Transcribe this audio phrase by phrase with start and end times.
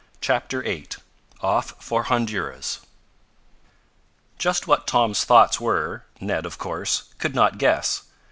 [0.19, 0.87] CHAPTER VIII
[1.41, 2.79] OFF FOR HONDURAS
[4.39, 8.01] Just what Tom's thoughts were, Ned, of course, could not guess.